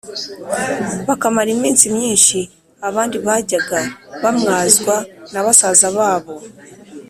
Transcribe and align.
bakamara 1.07 1.49
iminsi 1.57 1.85
myinshi. 1.95 2.39
Abandi 2.87 3.17
bajyaga 3.25 3.79
bamwazwa 4.23 4.95
na 5.31 5.39
basaza 5.45 5.87
babo 5.97 6.33